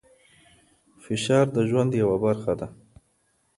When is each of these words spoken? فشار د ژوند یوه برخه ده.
فشار 1.03 1.45
د 1.55 1.57
ژوند 1.69 1.91
یوه 2.01 2.17
برخه 2.25 2.53
ده. 2.59 2.67